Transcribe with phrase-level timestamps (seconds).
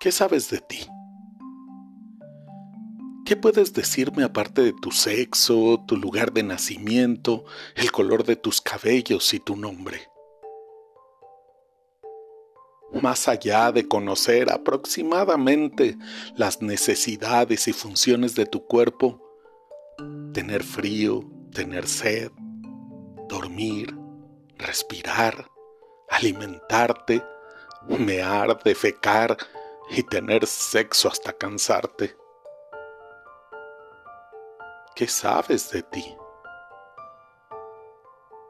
[0.00, 0.86] ¿Qué sabes de ti?
[3.26, 7.44] ¿Qué puedes decirme aparte de tu sexo, tu lugar de nacimiento,
[7.74, 10.08] el color de tus cabellos y tu nombre?
[13.02, 15.98] Más allá de conocer aproximadamente
[16.36, 19.20] las necesidades y funciones de tu cuerpo,
[20.32, 22.30] tener frío, tener sed,
[23.28, 23.96] dormir,
[24.58, 25.50] respirar,
[26.08, 27.20] alimentarte,
[27.88, 29.36] mear, defecar
[29.90, 32.16] y tener sexo hasta cansarte.
[34.94, 36.04] ¿Qué sabes de ti?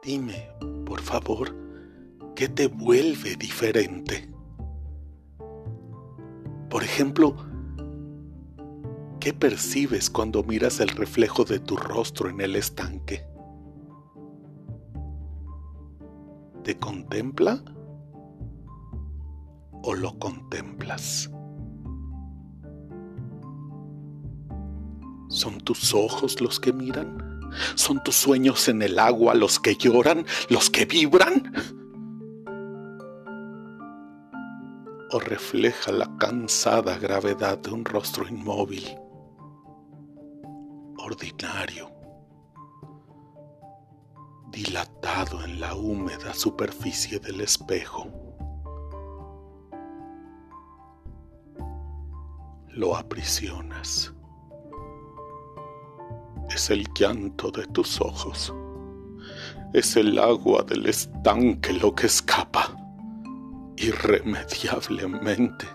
[0.03, 0.51] Dime,
[0.85, 1.55] por favor,
[2.35, 4.29] ¿qué te vuelve diferente?
[6.69, 7.35] Por ejemplo,
[9.19, 13.25] ¿qué percibes cuando miras el reflejo de tu rostro en el estanque?
[16.63, 17.63] ¿Te contempla
[19.83, 21.29] o lo contemplas?
[25.29, 27.39] ¿Son tus ojos los que miran?
[27.75, 31.53] ¿Son tus sueños en el agua los que lloran, los que vibran?
[35.11, 38.85] ¿O refleja la cansada gravedad de un rostro inmóvil,
[40.97, 41.91] ordinario,
[44.51, 48.28] dilatado en la húmeda superficie del espejo?
[52.71, 54.13] Lo aprisionas
[56.49, 58.53] es el llanto de tus ojos.
[59.73, 62.75] Es el agua del estanque lo que escapa
[63.77, 65.67] irremediablemente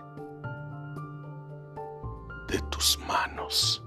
[2.49, 3.84] de tus manos.